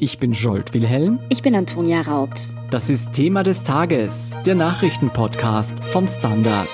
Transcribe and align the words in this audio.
Ich 0.00 0.20
bin 0.20 0.30
Jolt 0.30 0.74
Wilhelm. 0.74 1.18
Ich 1.28 1.42
bin 1.42 1.56
Antonia 1.56 2.02
Raut. 2.02 2.30
Das 2.70 2.88
ist 2.88 3.14
Thema 3.14 3.42
des 3.42 3.64
Tages, 3.64 4.30
der 4.46 4.54
Nachrichtenpodcast 4.54 5.82
vom 5.86 6.06
Standard. 6.06 6.68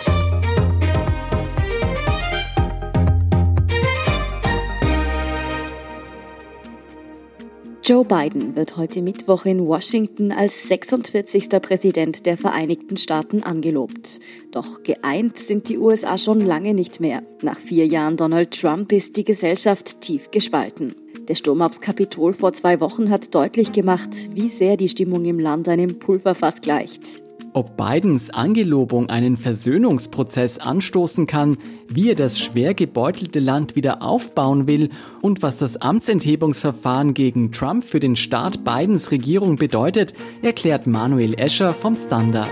Joe 7.82 8.04
Biden 8.04 8.56
wird 8.56 8.76
heute 8.76 9.00
Mittwoch 9.00 9.46
in 9.46 9.66
Washington 9.66 10.30
als 10.30 10.68
46. 10.68 11.48
Präsident 11.62 12.26
der 12.26 12.36
Vereinigten 12.36 12.98
Staaten 12.98 13.42
angelobt. 13.42 14.20
Doch 14.52 14.82
geeint 14.82 15.38
sind 15.38 15.70
die 15.70 15.78
USA 15.78 16.18
schon 16.18 16.42
lange 16.42 16.74
nicht 16.74 17.00
mehr. 17.00 17.22
Nach 17.40 17.58
vier 17.58 17.86
Jahren 17.86 18.18
Donald 18.18 18.60
Trump 18.60 18.92
ist 18.92 19.16
die 19.16 19.24
Gesellschaft 19.24 20.02
tief 20.02 20.30
gespalten. 20.30 20.94
Der 21.28 21.36
Sturm 21.36 21.62
aufs 21.62 21.80
Kapitol 21.80 22.34
vor 22.34 22.52
zwei 22.52 22.80
Wochen 22.80 23.08
hat 23.08 23.34
deutlich 23.34 23.72
gemacht, 23.72 24.10
wie 24.34 24.48
sehr 24.48 24.76
die 24.76 24.90
Stimmung 24.90 25.24
im 25.24 25.38
Land 25.38 25.68
einem 25.68 25.98
Pulverfass 25.98 26.60
gleicht. 26.60 27.22
Ob 27.54 27.76
Bidens 27.76 28.30
Angelobung 28.30 29.08
einen 29.08 29.36
Versöhnungsprozess 29.36 30.58
anstoßen 30.58 31.26
kann, 31.26 31.56
wie 31.88 32.10
er 32.10 32.14
das 32.14 32.38
schwer 32.38 32.74
gebeutelte 32.74 33.38
Land 33.38 33.76
wieder 33.76 34.02
aufbauen 34.02 34.66
will 34.66 34.90
und 35.22 35.40
was 35.42 35.58
das 35.58 35.76
Amtsenthebungsverfahren 35.80 37.14
gegen 37.14 37.52
Trump 37.52 37.84
für 37.84 38.00
den 38.00 38.16
Start 38.16 38.64
Bidens 38.64 39.10
Regierung 39.10 39.56
bedeutet, 39.56 40.14
erklärt 40.42 40.86
Manuel 40.86 41.34
Escher 41.34 41.72
vom 41.72 41.96
Standard. 41.96 42.50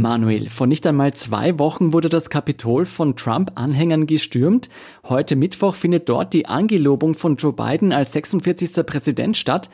Manuel, 0.00 0.48
vor 0.48 0.66
nicht 0.66 0.86
einmal 0.86 1.12
zwei 1.12 1.58
Wochen 1.58 1.92
wurde 1.92 2.08
das 2.08 2.30
Kapitol 2.30 2.86
von 2.86 3.16
Trump-Anhängern 3.16 4.06
gestürmt. 4.06 4.70
Heute 5.06 5.36
Mittwoch 5.36 5.74
findet 5.74 6.08
dort 6.08 6.32
die 6.32 6.46
Angelobung 6.46 7.14
von 7.14 7.36
Joe 7.36 7.52
Biden 7.52 7.92
als 7.92 8.12
46. 8.14 8.86
Präsident 8.86 9.36
statt. 9.36 9.68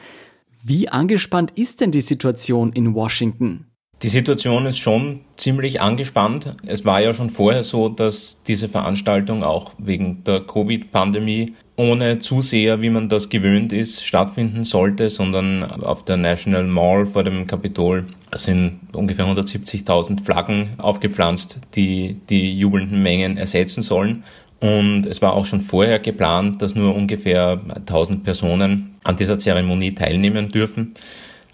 Wie 0.65 0.89
angespannt 0.89 1.53
ist 1.55 1.81
denn 1.81 1.93
die 1.93 2.01
Situation 2.01 2.73
in 2.73 2.95
Washington? 2.95 3.67
Die 4.03 4.09
Situation 4.09 4.67
ist 4.67 4.79
schon 4.79 5.21
ziemlich 5.37 5.81
angespannt. 5.81 6.55
Es 6.67 6.85
war 6.85 7.01
ja 7.01 7.15
schon 7.15 7.31
vorher 7.31 7.63
so, 7.63 7.89
dass 7.89 8.43
diese 8.43 8.69
Veranstaltung 8.69 9.43
auch 9.43 9.73
wegen 9.79 10.23
der 10.25 10.41
Covid-Pandemie 10.41 11.55
ohne 11.77 12.19
Zuseher, 12.19 12.83
wie 12.83 12.91
man 12.91 13.09
das 13.09 13.31
gewöhnt 13.31 13.73
ist, 13.73 14.05
stattfinden 14.05 14.65
sollte, 14.65 15.09
sondern 15.09 15.63
auf 15.63 16.05
der 16.05 16.19
National 16.19 16.65
Mall 16.65 17.07
vor 17.07 17.23
dem 17.23 17.47
Kapitol 17.47 18.07
sind 18.45 18.81
ungefähr 18.93 19.27
170.000 19.27 20.23
Flaggen 20.23 20.71
aufgepflanzt, 20.79 21.61
die 21.75 22.21
die 22.29 22.59
jubelnden 22.59 23.03
Mengen 23.03 23.37
ersetzen 23.37 23.83
sollen. 23.83 24.25
Und 24.61 25.07
es 25.07 25.21
war 25.21 25.35
auch 25.35 25.47
schon 25.47 25.61
vorher 25.61 25.99
geplant, 25.99 26.63
dass 26.63 26.75
nur 26.75 26.95
ungefähr 26.95 27.61
1000 27.75 28.25
Personen 28.25 28.97
an 29.05 29.17
dieser 29.17 29.39
Zeremonie 29.39 29.95
teilnehmen 29.95 30.49
dürfen. 30.49 30.95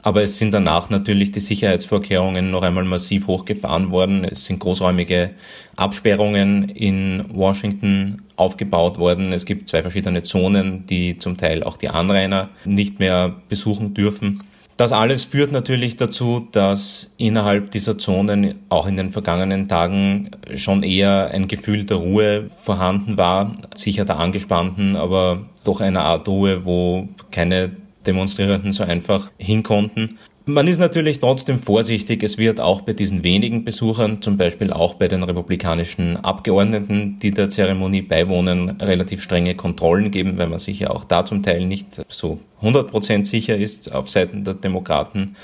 Aber 0.04 0.22
es 0.22 0.36
sind 0.36 0.52
danach 0.52 0.90
natürlich 0.90 1.30
die 1.30 1.40
Sicherheitsvorkehrungen 1.40 2.50
noch 2.50 2.62
einmal 2.62 2.84
massiv 2.84 3.28
hochgefahren 3.28 3.92
worden. 3.92 4.24
Es 4.24 4.46
sind 4.46 4.58
großräumige 4.58 5.30
Absperrungen 5.76 6.68
in 6.68 7.24
Washington 7.32 8.22
aufgebaut 8.34 8.98
worden. 8.98 9.32
Es 9.32 9.46
gibt 9.46 9.68
zwei 9.68 9.82
verschiedene 9.82 10.24
Zonen, 10.24 10.86
die 10.86 11.18
zum 11.18 11.36
Teil 11.36 11.62
auch 11.62 11.76
die 11.76 11.88
Anrainer 11.88 12.48
nicht 12.64 12.98
mehr 12.98 13.32
besuchen 13.48 13.94
dürfen. 13.94 14.42
Das 14.82 14.90
alles 14.90 15.22
führt 15.22 15.52
natürlich 15.52 15.96
dazu, 15.96 16.48
dass 16.50 17.14
innerhalb 17.16 17.70
dieser 17.70 17.98
Zonen 17.98 18.56
auch 18.68 18.88
in 18.88 18.96
den 18.96 19.10
vergangenen 19.10 19.68
Tagen 19.68 20.32
schon 20.56 20.82
eher 20.82 21.30
ein 21.30 21.46
Gefühl 21.46 21.84
der 21.84 21.98
Ruhe 21.98 22.50
vorhanden 22.58 23.16
war, 23.16 23.54
sicher 23.76 24.04
der 24.04 24.18
angespannten, 24.18 24.96
aber 24.96 25.46
doch 25.62 25.80
einer 25.80 26.02
Art 26.02 26.26
Ruhe, 26.26 26.64
wo 26.64 27.06
keine 27.30 27.70
Demonstrierenden 28.06 28.72
so 28.72 28.82
einfach 28.82 29.30
hinkonnten. 29.38 30.18
Man 30.44 30.66
ist 30.66 30.80
natürlich 30.80 31.20
trotzdem 31.20 31.60
vorsichtig. 31.60 32.24
Es 32.24 32.36
wird 32.36 32.60
auch 32.60 32.80
bei 32.80 32.94
diesen 32.94 33.22
wenigen 33.22 33.64
Besuchern, 33.64 34.22
zum 34.22 34.36
Beispiel 34.36 34.72
auch 34.72 34.94
bei 34.94 35.06
den 35.06 35.22
republikanischen 35.22 36.16
Abgeordneten, 36.16 37.20
die 37.20 37.30
der 37.30 37.48
Zeremonie 37.48 38.02
beiwohnen, 38.02 38.80
relativ 38.80 39.22
strenge 39.22 39.54
Kontrollen 39.54 40.10
geben, 40.10 40.38
weil 40.38 40.48
man 40.48 40.58
sich 40.58 40.80
ja 40.80 40.90
auch 40.90 41.04
da 41.04 41.24
zum 41.24 41.44
Teil 41.44 41.64
nicht 41.66 42.04
so 42.08 42.40
100% 42.60 43.24
sicher 43.24 43.56
ist 43.56 43.92
auf 43.92 44.10
Seiten 44.10 44.42
der 44.42 44.54
Demokraten. 44.54 45.36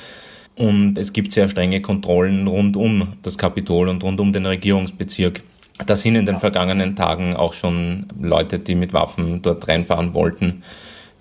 Und 0.56 0.98
es 0.98 1.12
gibt 1.12 1.30
sehr 1.30 1.48
strenge 1.48 1.80
Kontrollen 1.80 2.48
rund 2.48 2.76
um 2.76 3.12
das 3.22 3.38
Kapitol 3.38 3.88
und 3.88 4.03
rund 4.03 4.19
um 4.19 4.32
den 4.32 4.47
Regierungsbezirk. 4.47 5.44
Da 5.86 5.94
sind 5.94 6.16
in 6.16 6.26
den 6.26 6.41
vergangenen 6.41 6.97
Tagen 6.97 7.36
auch 7.36 7.53
schon 7.53 8.06
Leute, 8.20 8.59
die 8.59 8.75
mit 8.75 8.92
Waffen 8.92 9.42
dort 9.42 9.69
reinfahren 9.69 10.12
wollten, 10.12 10.65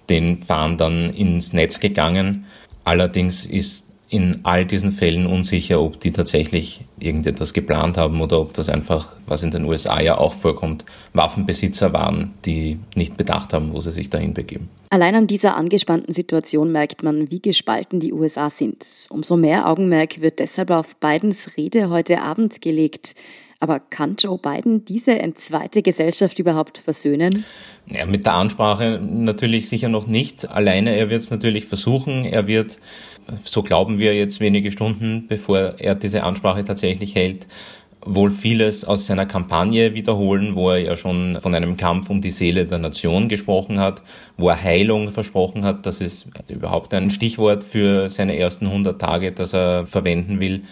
den 0.09 0.37
Fahren 0.37 0.77
dann 0.77 1.09
ins 1.13 1.53
Netz 1.53 1.79
gegangen. 1.79 2.45
Allerdings 2.87 3.45
ist 3.45 3.85
in 4.07 4.39
all 4.43 4.65
diesen 4.65 4.93
Fällen 4.93 5.25
unsicher, 5.25 5.81
ob 5.81 5.99
die 5.99 6.13
tatsächlich 6.13 6.85
irgendetwas 7.01 7.53
geplant 7.53 7.97
haben 7.97 8.21
oder 8.21 8.39
ob 8.39 8.53
das 8.53 8.69
einfach, 8.69 9.09
was 9.25 9.43
in 9.43 9.51
den 9.51 9.65
USA 9.65 9.99
ja 9.99 10.17
auch 10.17 10.31
vorkommt, 10.31 10.85
Waffenbesitzer 11.11 11.91
waren, 11.91 12.33
die 12.45 12.79
nicht 12.95 13.17
bedacht 13.17 13.51
haben, 13.51 13.73
wo 13.73 13.81
sie 13.81 13.91
sich 13.91 14.09
dahin 14.09 14.33
begeben. 14.33 14.69
Allein 14.89 15.15
an 15.15 15.27
dieser 15.27 15.57
angespannten 15.57 16.13
Situation 16.13 16.71
merkt 16.71 17.03
man, 17.03 17.29
wie 17.29 17.41
gespalten 17.41 17.99
die 17.99 18.13
USA 18.13 18.49
sind. 18.49 18.85
Umso 19.09 19.35
mehr 19.35 19.67
Augenmerk 19.67 20.21
wird 20.21 20.39
deshalb 20.39 20.71
auf 20.71 20.95
Bidens 20.95 21.57
Rede 21.57 21.89
heute 21.89 22.21
Abend 22.21 22.61
gelegt. 22.61 23.15
Aber 23.59 23.79
kann 23.79 24.15
Joe 24.19 24.37
Biden 24.37 24.85
diese 24.85 25.17
entzweite 25.19 25.81
Gesellschaft 25.81 26.37
überhaupt 26.37 26.77
versöhnen? 26.77 27.43
Ja, 27.87 28.05
mit 28.05 28.25
der 28.25 28.33
Ansprache 28.33 28.99
natürlich 29.01 29.67
sicher 29.67 29.89
noch 29.89 30.05
nicht. 30.05 30.47
Alleine 30.49 30.95
er 30.95 31.09
wird 31.09 31.23
es 31.23 31.31
natürlich 31.31 31.65
versuchen. 31.65 32.23
Er 32.23 32.45
wird, 32.45 32.77
so 33.43 33.63
glauben 33.63 33.97
wir 33.97 34.15
jetzt 34.15 34.39
wenige 34.39 34.71
Stunden, 34.71 35.25
bevor 35.27 35.75
er 35.79 35.95
diese 35.95 36.23
Ansprache 36.23 36.65
tatsächlich 36.65 37.15
hält, 37.15 37.47
wohl 38.05 38.29
vieles 38.29 38.85
aus 38.85 39.07
seiner 39.07 39.25
Kampagne 39.25 39.95
wiederholen, 39.95 40.55
wo 40.55 40.69
er 40.69 40.77
ja 40.77 40.95
schon 40.95 41.39
von 41.41 41.55
einem 41.55 41.77
Kampf 41.77 42.11
um 42.11 42.21
die 42.21 42.31
Seele 42.31 42.65
der 42.65 42.77
Nation 42.77 43.27
gesprochen 43.27 43.79
hat, 43.79 44.03
wo 44.37 44.49
er 44.49 44.61
Heilung 44.61 45.09
versprochen 45.09 45.65
hat. 45.65 45.85
Das 45.87 45.99
ist 45.99 46.29
überhaupt 46.47 46.93
ein 46.93 47.09
Stichwort 47.09 47.63
für 47.63 48.07
seine 48.09 48.37
ersten 48.37 48.67
100 48.67 49.01
Tage, 49.01 49.31
das 49.31 49.53
er 49.53 49.87
verwenden 49.87 50.39
will 50.39 50.63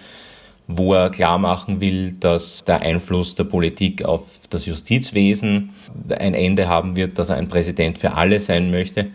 wo 0.68 0.94
er 0.94 1.10
klar 1.10 1.38
machen 1.38 1.80
will, 1.80 2.14
dass 2.14 2.64
der 2.64 2.82
Einfluss 2.82 3.36
der 3.36 3.44
Politik 3.44 4.04
auf 4.04 4.24
das 4.50 4.66
Justizwesen 4.66 5.72
ein 6.10 6.34
Ende 6.34 6.68
haben 6.68 6.96
wird, 6.96 7.20
dass 7.20 7.30
er 7.30 7.36
ein 7.36 7.50
Präsident 7.50 8.00
für 8.00 8.14
alle 8.14 8.40
sein 8.40 8.72
möchte. 8.72 9.08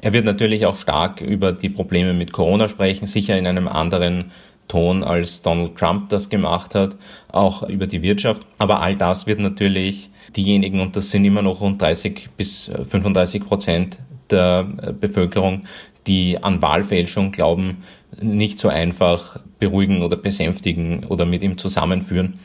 Er 0.00 0.12
wird 0.12 0.24
natürlich 0.24 0.66
auch 0.66 0.76
stark 0.76 1.20
über 1.20 1.52
die 1.52 1.68
Probleme 1.68 2.12
mit 2.12 2.32
Corona 2.32 2.68
sprechen, 2.68 3.06
sicher 3.06 3.36
in 3.36 3.46
einem 3.46 3.68
anderen 3.68 4.32
Ton, 4.68 5.04
als 5.04 5.42
Donald 5.42 5.76
Trump 5.76 6.08
das 6.08 6.28
gemacht 6.28 6.74
hat, 6.74 6.96
auch 7.28 7.62
über 7.68 7.86
die 7.86 8.02
Wirtschaft. 8.02 8.42
Aber 8.58 8.80
all 8.80 8.96
das 8.96 9.26
wird 9.26 9.38
natürlich 9.38 10.10
diejenigen, 10.36 10.80
und 10.80 10.96
das 10.96 11.10
sind 11.10 11.24
immer 11.24 11.42
noch 11.42 11.60
rund 11.60 11.80
30 11.80 12.30
bis 12.36 12.70
35 12.88 13.44
Prozent 13.44 13.98
der 14.30 14.64
Bevölkerung, 14.64 15.62
die 16.06 16.42
an 16.42 16.62
Wahlfälschung 16.62 17.32
glauben, 17.32 17.82
nicht 18.20 18.58
so 18.58 18.68
einfach 18.68 19.40
beruhigen 19.58 20.02
oder 20.02 20.16
besänftigen 20.16 21.04
oder 21.04 21.26
mit 21.26 21.42
ihm 21.42 21.58
zusammenführen. 21.58 22.38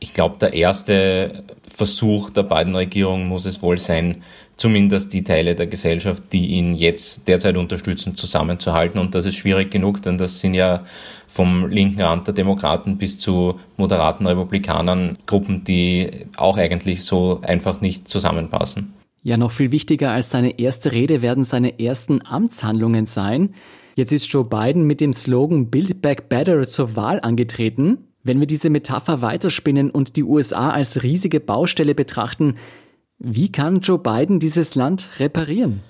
Ich 0.00 0.12
glaube, 0.12 0.36
der 0.38 0.52
erste 0.52 1.44
Versuch 1.66 2.30
der 2.30 2.42
beiden 2.42 2.74
Regierungen 2.74 3.26
muss 3.26 3.46
es 3.46 3.62
wohl 3.62 3.78
sein, 3.78 4.22
zumindest 4.56 5.12
die 5.12 5.24
Teile 5.24 5.54
der 5.54 5.66
Gesellschaft, 5.66 6.24
die 6.32 6.48
ihn 6.48 6.74
jetzt 6.74 7.26
derzeit 7.26 7.56
unterstützen, 7.56 8.16
zusammenzuhalten. 8.16 9.00
Und 9.00 9.14
das 9.14 9.26
ist 9.26 9.36
schwierig 9.36 9.70
genug, 9.70 10.02
denn 10.02 10.18
das 10.18 10.40
sind 10.40 10.54
ja 10.54 10.84
vom 11.26 11.68
linken 11.68 12.02
Rand 12.02 12.26
der 12.26 12.34
Demokraten 12.34 12.98
bis 12.98 13.18
zu 13.18 13.58
moderaten 13.76 14.26
Republikanern 14.26 15.18
Gruppen, 15.26 15.64
die 15.64 16.26
auch 16.36 16.58
eigentlich 16.58 17.04
so 17.04 17.40
einfach 17.42 17.80
nicht 17.80 18.08
zusammenpassen. 18.08 18.94
Ja, 19.26 19.38
noch 19.38 19.52
viel 19.52 19.72
wichtiger 19.72 20.10
als 20.10 20.28
seine 20.28 20.58
erste 20.58 20.92
Rede 20.92 21.22
werden 21.22 21.44
seine 21.44 21.80
ersten 21.80 22.20
Amtshandlungen 22.26 23.06
sein. 23.06 23.54
Jetzt 23.96 24.12
ist 24.12 24.30
Joe 24.30 24.44
Biden 24.44 24.86
mit 24.86 25.00
dem 25.00 25.14
Slogan 25.14 25.70
Build 25.70 26.02
Back 26.02 26.28
Better 26.28 26.62
zur 26.68 26.94
Wahl 26.94 27.20
angetreten. 27.20 28.08
Wenn 28.22 28.38
wir 28.38 28.46
diese 28.46 28.68
Metapher 28.68 29.22
weiterspinnen 29.22 29.90
und 29.90 30.16
die 30.16 30.24
USA 30.24 30.68
als 30.68 31.02
riesige 31.02 31.40
Baustelle 31.40 31.94
betrachten, 31.94 32.56
wie 33.18 33.50
kann 33.50 33.76
Joe 33.76 33.98
Biden 33.98 34.40
dieses 34.40 34.74
Land 34.74 35.08
reparieren? 35.18 35.80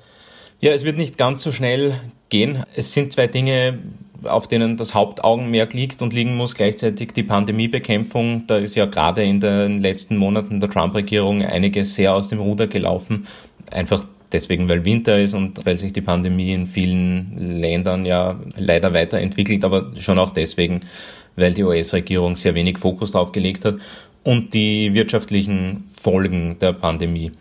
Ja, 0.61 0.71
es 0.71 0.85
wird 0.85 0.97
nicht 0.97 1.19
ganz 1.19 1.43
so 1.43 1.51
schnell 1.51 1.93
gehen. 2.29 2.63
Es 2.77 2.93
sind 2.93 3.15
zwei 3.15 3.27
Dinge, 3.27 3.81
auf 4.23 4.49
denen 4.49 4.77
das 4.77 4.95
Hauptaugenmerk 4.95 5.75
liegt 5.75 6.03
und 6.03 6.13
liegen 6.13 6.37
muss. 6.37 6.55
Gleichzeitig 6.55 7.13
die 7.13 7.23
Pandemiebekämpfung. 7.23 8.47
Da 8.47 8.57
ist 8.57 8.75
ja 8.75 8.87
gerade 8.87 9.25
in 9.25 9.41
den 9.41 9.79
letzten 9.79 10.17
Monaten 10.17 10.61
der 10.61 10.71
Trump-Regierung 10.71 11.43
einiges 11.43 11.95
sehr 11.95 12.15
aus 12.15 12.29
dem 12.29 12.41
Ruder 12.41 12.67
gelaufen. 12.67 13.27
Einfach 13.71 14.07
deswegen, 14.33 14.69
weil 14.69 14.85
Winter 14.85 15.19
ist 15.19 15.35
und 15.35 15.65
weil 15.65 15.79
sich 15.79 15.93
die 15.93 16.01
Pandemie 16.01 16.53
in 16.53 16.67
vielen 16.67 17.61
Ländern 17.61 18.05
ja 18.05 18.39
leider 18.57 18.93
weiterentwickelt, 18.93 19.65
aber 19.65 19.93
schon 19.99 20.19
auch 20.19 20.31
deswegen, 20.33 20.83
weil 21.37 21.55
die 21.55 21.63
US-Regierung 21.63 22.37
sehr 22.37 22.55
wenig 22.55 22.79
Fokus 22.79 23.13
darauf 23.13 23.33
gelegt 23.33 23.65
hat 23.65 23.77
und 24.23 24.55
die 24.55 24.93
wirtschaftlichen 24.95 25.85
Folgen 26.01 26.59
der 26.59 26.73
Pandemie. 26.73 27.33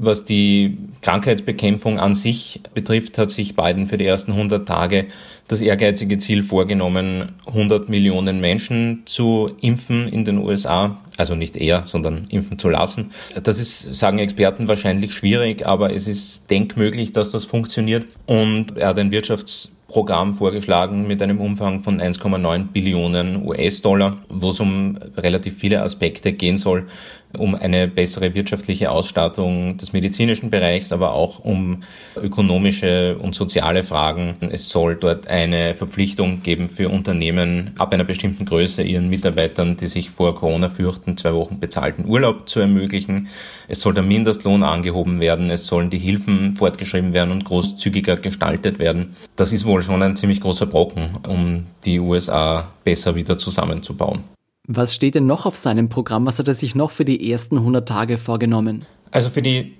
Was 0.00 0.24
die 0.24 0.78
Krankheitsbekämpfung 1.02 1.98
an 1.98 2.14
sich 2.14 2.60
betrifft, 2.72 3.18
hat 3.18 3.30
sich 3.30 3.56
Biden 3.56 3.88
für 3.88 3.98
die 3.98 4.06
ersten 4.06 4.32
100 4.32 4.66
Tage 4.66 5.06
das 5.48 5.60
ehrgeizige 5.60 6.18
Ziel 6.18 6.44
vorgenommen, 6.44 7.32
100 7.46 7.88
Millionen 7.88 8.40
Menschen 8.40 9.02
zu 9.06 9.50
impfen 9.60 10.06
in 10.06 10.24
den 10.24 10.38
USA. 10.38 10.98
Also 11.16 11.34
nicht 11.34 11.56
er, 11.56 11.82
sondern 11.86 12.26
impfen 12.30 12.60
zu 12.60 12.68
lassen. 12.68 13.10
Das 13.42 13.58
ist, 13.58 13.94
sagen 13.96 14.20
Experten, 14.20 14.68
wahrscheinlich 14.68 15.14
schwierig, 15.14 15.66
aber 15.66 15.92
es 15.92 16.06
ist 16.06 16.48
denkmöglich, 16.48 17.12
dass 17.12 17.32
das 17.32 17.44
funktioniert. 17.44 18.06
Und 18.26 18.76
er 18.76 18.88
hat 18.88 18.98
ein 18.98 19.10
Wirtschafts 19.10 19.72
Programm 19.88 20.34
vorgeschlagen 20.34 21.06
mit 21.06 21.22
einem 21.22 21.40
Umfang 21.40 21.82
von 21.82 21.98
1,9 21.98 22.66
Billionen 22.72 23.46
US-Dollar, 23.46 24.18
wo 24.28 24.50
es 24.50 24.60
um 24.60 24.98
relativ 25.16 25.56
viele 25.56 25.82
Aspekte 25.82 26.34
gehen 26.34 26.58
soll, 26.58 26.86
um 27.36 27.54
eine 27.54 27.88
bessere 27.88 28.34
wirtschaftliche 28.34 28.90
Ausstattung 28.90 29.76
des 29.76 29.92
medizinischen 29.92 30.50
Bereichs, 30.50 30.92
aber 30.92 31.12
auch 31.12 31.40
um 31.40 31.82
ökonomische 32.16 33.18
und 33.18 33.34
soziale 33.34 33.84
Fragen. 33.84 34.36
Es 34.50 34.68
soll 34.68 34.96
dort 34.96 35.26
eine 35.26 35.74
Verpflichtung 35.74 36.42
geben 36.42 36.68
für 36.68 36.88
Unternehmen 36.88 37.72
ab 37.76 37.92
einer 37.92 38.04
bestimmten 38.04 38.44
Größe, 38.44 38.82
ihren 38.82 39.10
Mitarbeitern, 39.10 39.76
die 39.76 39.88
sich 39.88 40.10
vor 40.10 40.34
Corona 40.34 40.68
fürchten, 40.68 41.16
zwei 41.16 41.34
Wochen 41.34 41.60
bezahlten 41.60 42.06
Urlaub 42.06 42.48
zu 42.48 42.60
ermöglichen. 42.60 43.28
Es 43.68 43.80
soll 43.80 43.94
der 43.94 44.02
Mindestlohn 44.02 44.62
angehoben 44.62 45.20
werden. 45.20 45.50
Es 45.50 45.66
sollen 45.66 45.90
die 45.90 45.98
Hilfen 45.98 46.54
fortgeschrieben 46.54 47.12
werden 47.12 47.32
und 47.32 47.44
großzügiger 47.44 48.16
gestaltet 48.16 48.78
werden. 48.78 49.14
Das 49.36 49.52
ist 49.52 49.66
wohl 49.66 49.82
schon 49.82 50.02
ein 50.02 50.16
ziemlich 50.16 50.40
großer 50.40 50.66
Brocken, 50.66 51.10
um 51.26 51.66
die 51.84 52.00
USA 52.00 52.68
besser 52.84 53.14
wieder 53.14 53.36
zusammenzubauen. 53.36 54.37
Was 54.70 54.94
steht 54.94 55.14
denn 55.14 55.24
noch 55.24 55.46
auf 55.46 55.56
seinem 55.56 55.88
Programm? 55.88 56.26
Was 56.26 56.38
hat 56.38 56.46
er 56.46 56.52
sich 56.52 56.74
noch 56.74 56.90
für 56.90 57.06
die 57.06 57.30
ersten 57.30 57.56
100 57.56 57.88
Tage 57.88 58.18
vorgenommen? 58.18 58.84
Also 59.10 59.30
für 59.30 59.40
die 59.40 59.74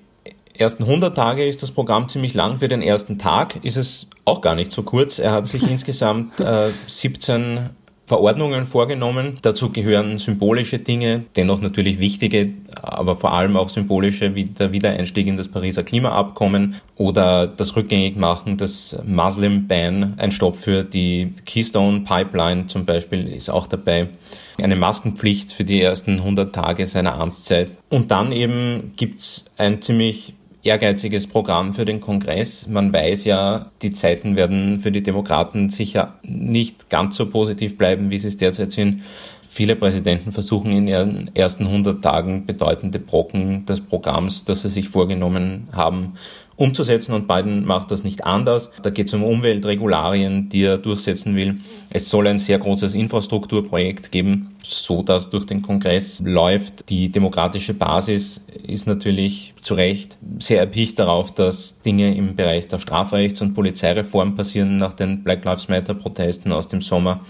ersten 0.54 0.84
100 0.84 1.14
Tage 1.14 1.46
ist 1.46 1.62
das 1.62 1.70
Programm 1.70 2.08
ziemlich 2.08 2.32
lang. 2.32 2.56
Für 2.56 2.68
den 2.68 2.80
ersten 2.80 3.18
Tag 3.18 3.62
ist 3.66 3.76
es 3.76 4.06
auch 4.24 4.40
gar 4.40 4.54
nicht 4.54 4.72
so 4.72 4.82
kurz. 4.82 5.18
Er 5.18 5.32
hat 5.32 5.46
sich 5.46 5.62
insgesamt 5.70 6.40
äh, 6.40 6.70
17 6.86 7.68
Verordnungen 8.08 8.64
vorgenommen. 8.64 9.38
Dazu 9.42 9.70
gehören 9.70 10.16
symbolische 10.16 10.78
Dinge, 10.78 11.24
dennoch 11.36 11.60
natürlich 11.60 12.00
wichtige, 12.00 12.54
aber 12.80 13.14
vor 13.14 13.34
allem 13.34 13.58
auch 13.58 13.68
symbolische, 13.68 14.34
wie 14.34 14.46
der 14.46 14.72
Wiedereinstieg 14.72 15.26
in 15.26 15.36
das 15.36 15.48
Pariser 15.48 15.84
Klimaabkommen 15.84 16.76
oder 16.96 17.46
das 17.46 17.76
Rückgängigmachen 17.76 18.56
des 18.56 18.98
Muslim 19.04 19.68
Ban, 19.68 20.14
ein 20.16 20.32
Stopp 20.32 20.56
für 20.56 20.84
die 20.84 21.34
Keystone 21.44 22.00
Pipeline 22.00 22.64
zum 22.64 22.86
Beispiel 22.86 23.28
ist 23.28 23.50
auch 23.50 23.66
dabei, 23.66 24.08
eine 24.56 24.76
Maskenpflicht 24.76 25.52
für 25.52 25.64
die 25.64 25.82
ersten 25.82 26.12
100 26.12 26.54
Tage 26.54 26.86
seiner 26.86 27.14
Amtszeit. 27.14 27.72
Und 27.90 28.10
dann 28.10 28.32
eben 28.32 28.94
gibt's 28.96 29.44
ein 29.58 29.82
ziemlich 29.82 30.32
ehrgeiziges 30.62 31.26
Programm 31.26 31.72
für 31.72 31.84
den 31.84 32.00
Kongress. 32.00 32.66
Man 32.66 32.92
weiß 32.92 33.24
ja, 33.24 33.70
die 33.82 33.92
Zeiten 33.92 34.36
werden 34.36 34.80
für 34.80 34.92
die 34.92 35.02
Demokraten 35.02 35.70
sicher 35.70 36.14
nicht 36.22 36.90
ganz 36.90 37.16
so 37.16 37.28
positiv 37.28 37.78
bleiben, 37.78 38.10
wie 38.10 38.18
sie 38.18 38.28
es 38.28 38.36
derzeit 38.36 38.72
sind. 38.72 39.02
Viele 39.50 39.76
Präsidenten 39.76 40.30
versuchen 40.30 40.70
in 40.70 40.86
ihren 40.86 41.30
ersten 41.34 41.66
100 41.66 42.02
Tagen 42.02 42.44
bedeutende 42.44 42.98
Brocken 42.98 43.64
des 43.64 43.80
Programms, 43.80 44.44
das 44.44 44.62
sie 44.62 44.68
sich 44.68 44.88
vorgenommen 44.88 45.68
haben, 45.72 46.14
umzusetzen 46.58 47.14
und 47.14 47.28
Biden 47.28 47.64
macht 47.64 47.90
das 47.90 48.04
nicht 48.04 48.24
anders. 48.24 48.70
Da 48.82 48.90
geht 48.90 49.06
es 49.06 49.14
um 49.14 49.22
Umweltregularien, 49.22 50.48
die 50.48 50.64
er 50.64 50.76
durchsetzen 50.76 51.34
will. 51.36 51.60
Es 51.88 52.10
soll 52.10 52.26
ein 52.26 52.38
sehr 52.38 52.58
großes 52.58 52.94
Infrastrukturprojekt 52.94 54.12
geben, 54.12 54.56
so 54.62 55.02
dass 55.02 55.30
durch 55.30 55.46
den 55.46 55.62
Kongress 55.62 56.20
läuft. 56.22 56.90
Die 56.90 57.10
demokratische 57.10 57.74
Basis 57.74 58.44
ist 58.66 58.86
natürlich 58.86 59.54
zu 59.60 59.74
Recht 59.74 60.18
sehr 60.40 60.58
erpicht 60.58 60.98
darauf, 60.98 61.32
dass 61.32 61.80
Dinge 61.80 62.14
im 62.14 62.34
Bereich 62.34 62.68
der 62.68 62.80
Strafrechts- 62.80 63.40
und 63.40 63.54
Polizeireform 63.54 64.34
passieren 64.34 64.76
nach 64.76 64.92
den 64.92 65.22
Black 65.22 65.44
Lives 65.44 65.68
Matter 65.68 65.94
Protesten 65.94 66.52
aus 66.52 66.68
dem 66.68 66.80
Sommer. 66.80 67.20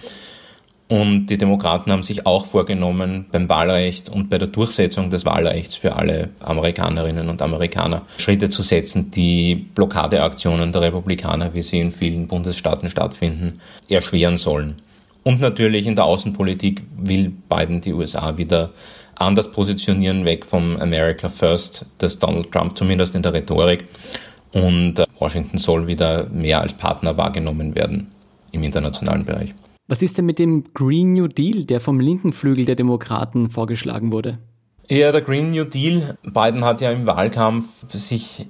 Und 0.88 1.26
die 1.26 1.36
Demokraten 1.36 1.92
haben 1.92 2.02
sich 2.02 2.24
auch 2.24 2.46
vorgenommen, 2.46 3.26
beim 3.30 3.46
Wahlrecht 3.50 4.08
und 4.08 4.30
bei 4.30 4.38
der 4.38 4.48
Durchsetzung 4.48 5.10
des 5.10 5.26
Wahlrechts 5.26 5.76
für 5.76 5.96
alle 5.96 6.30
Amerikanerinnen 6.40 7.28
und 7.28 7.42
Amerikaner 7.42 8.02
Schritte 8.16 8.48
zu 8.48 8.62
setzen, 8.62 9.10
die 9.10 9.54
Blockadeaktionen 9.54 10.72
der 10.72 10.80
Republikaner, 10.80 11.52
wie 11.52 11.60
sie 11.60 11.78
in 11.80 11.92
vielen 11.92 12.26
Bundesstaaten 12.26 12.88
stattfinden, 12.88 13.60
erschweren 13.90 14.38
sollen. 14.38 14.76
Und 15.24 15.42
natürlich 15.42 15.86
in 15.86 15.94
der 15.94 16.06
Außenpolitik 16.06 16.82
will 16.96 17.34
Biden 17.50 17.82
die 17.82 17.92
USA 17.92 18.38
wieder 18.38 18.70
anders 19.18 19.52
positionieren, 19.52 20.24
weg 20.24 20.46
vom 20.46 20.76
America 20.78 21.28
First 21.28 21.84
des 22.00 22.18
Donald 22.18 22.50
Trump, 22.50 22.78
zumindest 22.78 23.14
in 23.14 23.22
der 23.22 23.34
Rhetorik. 23.34 23.84
Und 24.52 24.98
äh, 24.98 25.04
Washington 25.18 25.58
soll 25.58 25.86
wieder 25.86 26.28
mehr 26.30 26.62
als 26.62 26.72
Partner 26.72 27.18
wahrgenommen 27.18 27.74
werden 27.74 28.06
im 28.52 28.62
internationalen 28.62 29.26
Bereich. 29.26 29.54
Was 29.90 30.02
ist 30.02 30.18
denn 30.18 30.26
mit 30.26 30.38
dem 30.38 30.64
Green 30.74 31.14
New 31.14 31.28
Deal, 31.28 31.64
der 31.64 31.80
vom 31.80 31.98
linken 31.98 32.34
Flügel 32.34 32.66
der 32.66 32.74
Demokraten 32.74 33.48
vorgeschlagen 33.48 34.12
wurde? 34.12 34.36
Ja, 34.90 35.12
der 35.12 35.22
Green 35.22 35.50
New 35.50 35.64
Deal. 35.64 36.18
Biden 36.24 36.62
hat 36.62 36.82
ja 36.82 36.90
im 36.90 37.06
Wahlkampf 37.06 37.90
sich 37.90 38.46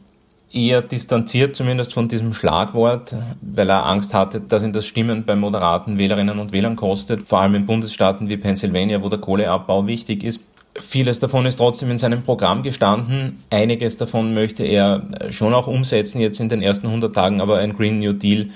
eher 0.53 0.83
distanziert, 0.83 1.55
zumindest 1.55 1.95
von 1.95 2.09
diesem 2.09 2.33
Schlagwort, 2.33 3.15
weil 3.41 3.71
er 3.71 3.87
Angst 3.87 4.15
hatte, 4.15 4.41
dass 4.41 4.65
ihn 4.65 4.73
das 4.73 4.87
Stimmen 4.87 5.27
bei 5.27 5.37
moderaten 5.37 5.97
Wählerinnen 5.97 6.41
und 6.41 6.51
Wählern 6.51 6.75
kostet, 6.75 7.29
vor 7.29 7.39
allem 7.39 7.55
in 7.55 7.67
Bundesstaaten 7.67 8.29
wie 8.29 8.37
Pennsylvania, 8.37 9.01
wo 9.01 9.09
der 9.09 9.21
Kohleabbau 9.21 9.87
wichtig 9.87 10.25
ist. 10.25 10.41
Vieles 10.81 11.21
davon 11.21 11.47
ist 11.47 11.57
trotzdem 11.57 11.91
in 11.91 11.99
seinem 11.99 12.23
Programm 12.23 12.63
gestanden. 12.65 13.39
Einiges 13.51 13.97
davon 13.97 14.35
möchte 14.35 14.65
er 14.65 15.03
schon 15.31 15.55
auch 15.55 15.69
umsetzen 15.69 16.21
jetzt 16.21 16.41
in 16.41 16.49
den 16.49 16.63
ersten 16.63 16.89
100 16.89 17.15
Tagen, 17.15 17.41
aber 17.41 17.59
ein 17.59 17.77
Green 17.77 18.01
New 18.01 18.13
Deal 18.13 18.51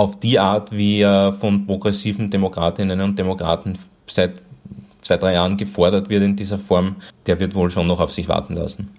auf 0.00 0.18
die 0.18 0.38
Art, 0.38 0.72
wie 0.72 1.02
er 1.02 1.34
von 1.34 1.66
progressiven 1.66 2.30
Demokratinnen 2.30 3.02
und 3.02 3.18
Demokraten 3.18 3.78
seit 4.06 4.40
zwei, 5.02 5.18
drei 5.18 5.34
Jahren 5.34 5.58
gefordert 5.58 6.08
wird 6.08 6.22
in 6.22 6.36
dieser 6.36 6.58
Form, 6.58 6.96
der 7.26 7.38
wird 7.38 7.54
wohl 7.54 7.70
schon 7.70 7.86
noch 7.86 8.00
auf 8.00 8.10
sich 8.10 8.26
warten 8.26 8.54
lassen. 8.54 8.90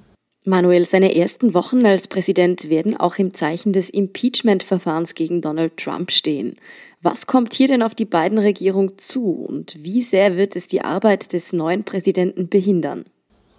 Manuel, 0.45 0.85
seine 0.85 1.15
ersten 1.15 1.55
Wochen 1.55 1.83
als 1.87 2.07
Präsident 2.07 2.69
werden 2.69 2.95
auch 2.95 3.15
im 3.15 3.33
Zeichen 3.33 3.73
des 3.73 3.89
Impeachment-Verfahrens 3.89 5.15
gegen 5.15 5.41
Donald 5.41 5.75
Trump 5.77 6.11
stehen. 6.11 6.57
Was 7.01 7.25
kommt 7.25 7.55
hier 7.55 7.67
denn 7.67 7.81
auf 7.81 7.95
die 7.95 8.05
beiden 8.05 8.37
Regierungen 8.37 8.99
zu 8.99 9.31
und 9.31 9.79
wie 9.81 10.03
sehr 10.03 10.37
wird 10.37 10.55
es 10.55 10.67
die 10.67 10.83
Arbeit 10.83 11.33
des 11.33 11.51
neuen 11.51 11.83
Präsidenten 11.83 12.47
behindern? 12.47 13.05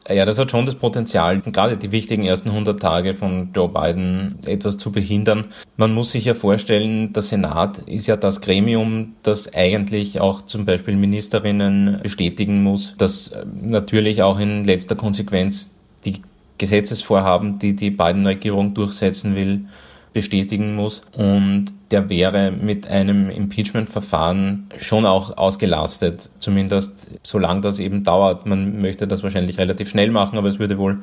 Ja, 0.09 0.25
das 0.25 0.39
hat 0.39 0.51
schon 0.51 0.67
das 0.67 0.75
Potenzial, 0.75 1.41
gerade 1.41 1.77
die 1.77 1.93
wichtigen 1.93 2.25
ersten 2.25 2.49
100 2.49 2.81
Tage 2.81 3.15
von 3.15 3.51
Joe 3.55 3.69
Biden 3.69 4.39
etwas 4.47 4.77
zu 4.77 4.91
behindern. 4.91 5.47
Man 5.77 5.95
muss 5.95 6.11
sich 6.11 6.25
ja 6.25 6.35
vorstellen, 6.35 7.13
der 7.13 7.23
Senat 7.23 7.79
ist 7.79 8.09
ja 8.09 8.17
das 8.17 8.41
Gremium, 8.41 9.15
das 9.23 9.55
eigentlich 9.55 10.21
auch 10.21 10.43
zum 10.43 10.65
Beispiel 10.65 10.97
Ministerinnen 10.97 12.01
bestätigen 12.03 12.65
muss, 12.65 12.97
das 12.99 13.33
natürlich 13.63 14.23
auch 14.25 14.41
in 14.41 14.65
letzter 14.65 14.97
Konsequenz 14.97 15.73
die 16.05 16.23
Gesetzesvorhaben, 16.59 17.61
die 17.61 17.77
die 17.77 17.91
Biden-Regierung 17.91 18.75
durchsetzen 18.75 19.37
will, 19.37 19.67
bestätigen 20.13 20.75
muss. 20.75 21.03
Und 21.17 21.67
der 21.91 22.09
wäre 22.09 22.51
mit 22.51 22.87
einem 22.87 23.31
Impeachment-Verfahren 23.31 24.69
schon 24.79 25.07
auch 25.07 25.37
ausgelastet, 25.37 26.31
zumindest 26.39 27.11
solange 27.23 27.61
das 27.61 27.79
eben 27.79 28.03
dauert. 28.03 28.47
Man 28.47 28.81
möchte 28.81 29.07
das 29.07 29.23
wahrscheinlich 29.23 29.59
relativ 29.59 29.89
schnell 29.89 30.11
machen, 30.11 30.39
aber 30.39 30.49
es 30.49 30.59
würde 30.59 30.79
wohl 30.79 31.03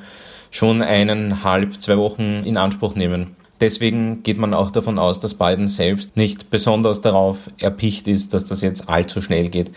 schon 0.52 0.82
eineinhalb, 0.82 1.80
zwei 1.82 1.98
Wochen 1.98 2.44
in 2.44 2.58
Anspruch 2.58 2.96
nehmen. 2.96 3.36
Deswegen 3.60 4.24
geht 4.24 4.38
man 4.38 4.54
auch 4.54 4.72
davon 4.72 4.98
aus, 4.98 5.20
dass 5.20 5.34
Biden 5.34 5.68
selbst 5.68 6.16
nicht 6.16 6.50
besonders 6.50 7.02
darauf 7.02 7.50
erpicht 7.60 8.08
ist, 8.08 8.34
dass 8.34 8.46
das 8.46 8.62
jetzt 8.62 8.88
allzu 8.88 9.22
schnell 9.22 9.50
geht. 9.50 9.72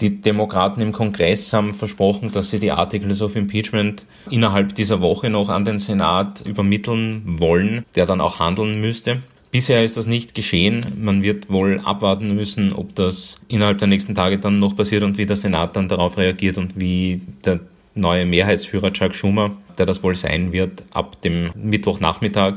Die 0.00 0.20
Demokraten 0.20 0.80
im 0.80 0.92
Kongress 0.92 1.52
haben 1.52 1.72
versprochen, 1.72 2.32
dass 2.32 2.50
sie 2.50 2.58
die 2.58 2.72
Articles 2.72 3.22
of 3.22 3.36
Impeachment 3.36 4.06
innerhalb 4.28 4.74
dieser 4.74 5.00
Woche 5.00 5.30
noch 5.30 5.48
an 5.48 5.64
den 5.64 5.78
Senat 5.78 6.40
übermitteln 6.44 7.22
wollen, 7.38 7.84
der 7.94 8.04
dann 8.06 8.20
auch 8.20 8.40
handeln 8.40 8.80
müsste. 8.80 9.22
Bisher 9.52 9.84
ist 9.84 9.96
das 9.96 10.08
nicht 10.08 10.34
geschehen. 10.34 10.94
Man 11.00 11.22
wird 11.22 11.48
wohl 11.48 11.80
abwarten 11.84 12.34
müssen, 12.34 12.72
ob 12.72 12.96
das 12.96 13.36
innerhalb 13.46 13.78
der 13.78 13.86
nächsten 13.86 14.16
Tage 14.16 14.38
dann 14.38 14.58
noch 14.58 14.74
passiert 14.74 15.04
und 15.04 15.16
wie 15.16 15.26
der 15.26 15.36
Senat 15.36 15.76
dann 15.76 15.86
darauf 15.86 16.18
reagiert 16.18 16.58
und 16.58 16.80
wie 16.80 17.20
der 17.44 17.60
neue 17.94 18.26
Mehrheitsführer 18.26 18.92
Chuck 18.92 19.14
Schumer, 19.14 19.52
der 19.78 19.86
das 19.86 20.02
wohl 20.02 20.16
sein 20.16 20.52
wird, 20.52 20.82
ab 20.92 21.22
dem 21.22 21.52
Mittwochnachmittag, 21.54 22.54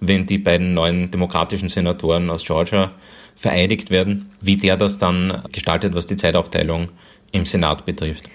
wenn 0.00 0.26
die 0.26 0.36
beiden 0.36 0.74
neuen 0.74 1.10
demokratischen 1.10 1.70
Senatoren 1.70 2.28
aus 2.28 2.44
Georgia 2.44 2.90
vereinigt 3.36 3.90
werden, 3.90 4.30
wie 4.40 4.56
der 4.56 4.76
das 4.76 4.98
dann 4.98 5.42
gestaltet, 5.52 5.94
was 5.94 6.06
die 6.06 6.16
Zeitaufteilung 6.16 6.88
im 7.32 7.44
Senat 7.44 7.84
betrifft. 7.84 8.28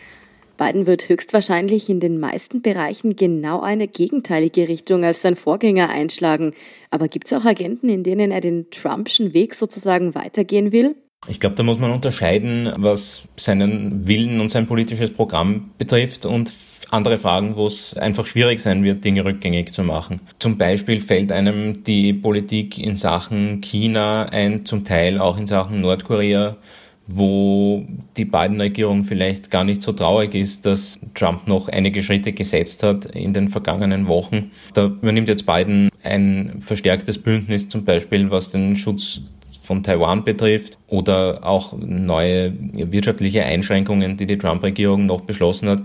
Biden 0.58 0.86
wird 0.86 1.08
höchstwahrscheinlich 1.08 1.90
in 1.90 2.02
den 2.02 2.20
meisten 2.20 2.62
Bereichen 2.62 3.16
genau 3.16 3.62
eine 3.62 3.88
gegenteilige 3.88 4.68
Richtung 4.68 5.06
als 5.06 5.22
sein 5.22 5.38
Vorgänger 5.38 5.90
einschlagen. 5.90 6.54
Aber 6.92 7.08
gibt 7.08 7.28
es 7.28 7.34
auch 7.34 7.46
Agenten, 7.46 7.88
in 7.88 8.04
denen 8.04 8.32
er 8.32 8.42
den 8.42 8.70
Trumpschen 8.70 9.34
Weg 9.34 9.56
sozusagen 9.56 10.16
weitergehen 10.16 10.74
will? 10.74 10.96
Ich 11.28 11.40
glaube, 11.40 11.56
da 11.56 11.64
muss 11.64 11.80
man 11.80 11.92
unterscheiden, 11.92 12.72
was 12.78 13.28
seinen 13.36 14.08
Willen 14.08 14.40
und 14.40 14.50
sein 14.50 14.68
politisches 14.68 15.14
Programm 15.14 15.72
betrifft 15.78 16.26
und 16.26 16.52
andere 16.92 17.20
Fragen, 17.20 17.58
wo 17.58 17.66
es 17.66 17.94
einfach 17.96 18.26
schwierig 18.26 18.62
sein 18.62 18.84
wird, 18.84 19.04
Dinge 19.04 19.26
rückgängig 19.26 19.74
zu 19.74 19.84
machen. 19.84 20.22
Zum 20.40 20.58
Beispiel 20.58 21.02
fällt 21.02 21.32
einem 21.34 21.84
die 21.84 22.14
Politik 22.14 22.78
in 22.78 22.96
Sachen 22.96 23.60
China 23.60 24.30
ein, 24.30 24.66
zum 24.66 24.86
Teil 24.86 25.20
auch 25.20 25.38
in 25.38 25.46
Sachen 25.46 25.82
Nordkorea, 25.82 26.56
wo 27.06 27.86
die 28.16 28.26
Biden-Regierung 28.26 29.04
vielleicht 29.04 29.52
gar 29.52 29.66
nicht 29.66 29.82
so 29.82 29.92
traurig 29.92 30.34
ist, 30.36 30.66
dass 30.66 31.00
Trump 31.16 31.48
noch 31.48 31.68
einige 31.68 32.02
Schritte 32.02 32.32
gesetzt 32.32 32.82
hat 32.82 33.06
in 33.06 33.34
den 33.34 33.50
vergangenen 33.50 34.08
Wochen. 34.08 34.52
Da 34.74 34.86
übernimmt 34.86 35.28
jetzt 35.28 35.46
Biden 35.46 35.90
ein 36.02 36.58
verstärktes 36.60 37.22
Bündnis, 37.22 37.68
zum 37.68 37.84
Beispiel 37.84 38.32
was 38.32 38.52
den 38.52 38.78
Schutz 38.78 39.22
von 39.70 39.84
Taiwan 39.84 40.24
betrifft 40.24 40.80
oder 40.88 41.46
auch 41.46 41.78
neue 41.78 42.52
wirtschaftliche 42.74 43.44
Einschränkungen, 43.44 44.18
die 44.18 44.26
die 44.26 44.40
Trump-Regierung 44.40 45.06
noch 45.06 45.22
beschlossen 45.22 45.70
hat, 45.70 45.84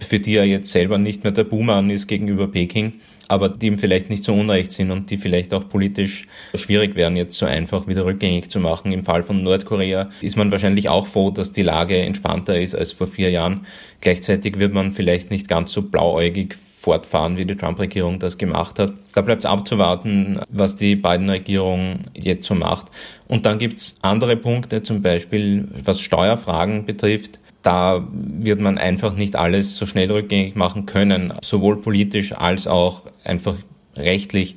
für 0.00 0.18
die 0.18 0.36
er 0.36 0.46
jetzt 0.46 0.72
selber 0.72 0.96
nicht 0.96 1.22
mehr 1.22 1.34
der 1.34 1.44
Buhmann 1.44 1.90
ist 1.90 2.06
gegenüber 2.06 2.48
Peking, 2.48 2.94
aber 3.28 3.50
die 3.50 3.66
ihm 3.66 3.76
vielleicht 3.76 4.08
nicht 4.08 4.24
so 4.24 4.32
unrecht 4.32 4.72
sind 4.72 4.90
und 4.90 5.10
die 5.10 5.18
vielleicht 5.18 5.52
auch 5.52 5.68
politisch 5.68 6.26
schwierig 6.54 6.96
wären, 6.96 7.14
jetzt 7.14 7.36
so 7.36 7.44
einfach 7.44 7.86
wieder 7.86 8.06
rückgängig 8.06 8.48
zu 8.48 8.58
machen. 8.58 8.90
Im 8.90 9.04
Fall 9.04 9.22
von 9.22 9.42
Nordkorea 9.42 10.08
ist 10.22 10.38
man 10.38 10.50
wahrscheinlich 10.50 10.88
auch 10.88 11.06
froh, 11.06 11.30
dass 11.30 11.52
die 11.52 11.62
Lage 11.62 11.98
entspannter 11.98 12.58
ist 12.58 12.74
als 12.74 12.92
vor 12.92 13.06
vier 13.06 13.28
Jahren. 13.28 13.66
Gleichzeitig 14.00 14.58
wird 14.58 14.72
man 14.72 14.92
vielleicht 14.92 15.30
nicht 15.30 15.46
ganz 15.46 15.72
so 15.72 15.82
blauäugig 15.82 16.56
fortfahren, 16.86 17.36
wie 17.36 17.44
die 17.44 17.56
Trump-Regierung 17.56 18.20
das 18.20 18.38
gemacht 18.38 18.78
hat. 18.78 18.92
Da 19.12 19.20
bleibt 19.20 19.40
es 19.40 19.44
abzuwarten, 19.44 20.38
was 20.48 20.76
die 20.76 20.94
Biden-Regierung 20.94 22.04
jetzt 22.14 22.46
so 22.46 22.54
macht. 22.54 22.92
Und 23.26 23.44
dann 23.44 23.58
gibt 23.58 23.80
es 23.80 23.96
andere 24.02 24.36
Punkte, 24.36 24.84
zum 24.84 25.02
Beispiel 25.02 25.66
was 25.84 26.00
Steuerfragen 26.00 26.86
betrifft. 26.86 27.40
Da 27.62 28.06
wird 28.12 28.60
man 28.60 28.78
einfach 28.78 29.16
nicht 29.16 29.34
alles 29.34 29.74
so 29.76 29.84
schnell 29.84 30.12
rückgängig 30.12 30.54
machen 30.54 30.86
können, 30.86 31.32
sowohl 31.42 31.82
politisch 31.82 32.32
als 32.32 32.68
auch 32.68 33.02
einfach 33.24 33.56
rechtlich, 33.96 34.56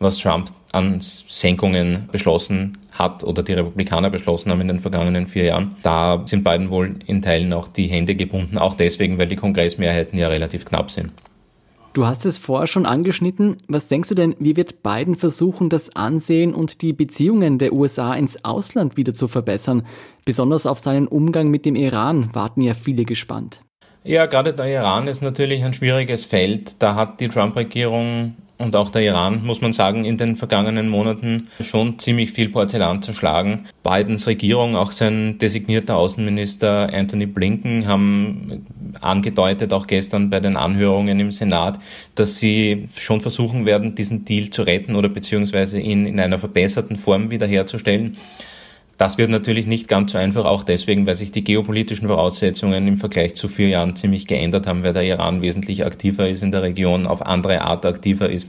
was 0.00 0.18
Trump 0.18 0.50
an 0.72 0.98
Senkungen 1.00 2.10
beschlossen 2.12 2.76
hat 2.92 3.24
oder 3.24 3.42
die 3.42 3.54
Republikaner 3.54 4.10
beschlossen 4.10 4.50
haben 4.50 4.60
in 4.60 4.68
den 4.68 4.80
vergangenen 4.80 5.28
vier 5.28 5.44
Jahren. 5.44 5.76
Da 5.82 6.20
sind 6.26 6.44
beiden 6.44 6.68
wohl 6.68 6.96
in 7.06 7.22
Teilen 7.22 7.54
auch 7.54 7.68
die 7.68 7.86
Hände 7.86 8.16
gebunden, 8.16 8.58
auch 8.58 8.74
deswegen, 8.74 9.16
weil 9.16 9.28
die 9.28 9.36
Kongressmehrheiten 9.36 10.18
ja 10.18 10.28
relativ 10.28 10.66
knapp 10.66 10.90
sind. 10.90 11.12
Du 11.92 12.06
hast 12.06 12.24
es 12.24 12.38
vorher 12.38 12.68
schon 12.68 12.86
angeschnitten. 12.86 13.56
Was 13.66 13.88
denkst 13.88 14.10
du 14.10 14.14
denn, 14.14 14.36
wie 14.38 14.56
wird 14.56 14.84
Biden 14.84 15.16
versuchen, 15.16 15.68
das 15.68 15.96
Ansehen 15.96 16.54
und 16.54 16.82
die 16.82 16.92
Beziehungen 16.92 17.58
der 17.58 17.72
USA 17.72 18.14
ins 18.14 18.44
Ausland 18.44 18.96
wieder 18.96 19.12
zu 19.12 19.26
verbessern? 19.26 19.84
Besonders 20.24 20.66
auf 20.66 20.78
seinen 20.78 21.08
Umgang 21.08 21.48
mit 21.48 21.66
dem 21.66 21.74
Iran 21.74 22.30
warten 22.32 22.60
ja 22.60 22.74
viele 22.74 23.04
gespannt. 23.04 23.60
Ja, 24.04 24.26
gerade 24.26 24.54
der 24.54 24.66
Iran 24.66 25.08
ist 25.08 25.20
natürlich 25.20 25.64
ein 25.64 25.74
schwieriges 25.74 26.24
Feld. 26.24 26.80
Da 26.80 26.94
hat 26.94 27.20
die 27.20 27.28
Trump-Regierung 27.28 28.36
und 28.60 28.76
auch 28.76 28.90
der 28.90 29.02
Iran, 29.02 29.44
muss 29.44 29.60
man 29.60 29.72
sagen, 29.72 30.04
in 30.04 30.16
den 30.16 30.36
vergangenen 30.36 30.88
Monaten 30.88 31.48
schon 31.60 31.98
ziemlich 31.98 32.32
viel 32.32 32.50
Porzellan 32.50 33.02
zerschlagen. 33.02 33.66
Bidens 33.82 34.26
Regierung, 34.26 34.76
auch 34.76 34.92
sein 34.92 35.38
designierter 35.38 35.96
Außenminister 35.96 36.92
Anthony 36.92 37.26
Blinken 37.26 37.86
haben 37.86 38.66
angedeutet, 39.00 39.72
auch 39.72 39.86
gestern 39.86 40.30
bei 40.30 40.40
den 40.40 40.56
Anhörungen 40.56 41.18
im 41.18 41.32
Senat, 41.32 41.78
dass 42.14 42.36
sie 42.36 42.88
schon 42.94 43.20
versuchen 43.20 43.66
werden, 43.66 43.94
diesen 43.94 44.24
Deal 44.24 44.50
zu 44.50 44.62
retten 44.62 44.94
oder 44.94 45.08
beziehungsweise 45.08 45.80
ihn 45.80 46.06
in 46.06 46.20
einer 46.20 46.38
verbesserten 46.38 46.96
Form 46.96 47.30
wiederherzustellen. 47.30 48.16
Das 49.00 49.16
wird 49.16 49.30
natürlich 49.30 49.66
nicht 49.66 49.88
ganz 49.88 50.12
so 50.12 50.18
einfach, 50.18 50.44
auch 50.44 50.62
deswegen, 50.62 51.06
weil 51.06 51.14
sich 51.14 51.32
die 51.32 51.42
geopolitischen 51.42 52.06
Voraussetzungen 52.06 52.86
im 52.86 52.98
Vergleich 52.98 53.34
zu 53.34 53.48
vier 53.48 53.68
Jahren 53.68 53.96
ziemlich 53.96 54.26
geändert 54.26 54.66
haben, 54.66 54.82
weil 54.82 54.92
der 54.92 55.04
Iran 55.04 55.40
wesentlich 55.40 55.86
aktiver 55.86 56.28
ist 56.28 56.42
in 56.42 56.50
der 56.50 56.60
Region, 56.60 57.06
auf 57.06 57.24
andere 57.24 57.62
Art 57.62 57.86
aktiver 57.86 58.28
ist 58.28 58.46